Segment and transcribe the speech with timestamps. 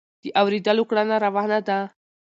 [0.23, 1.79] د اورېدلو کړنه روانه ده.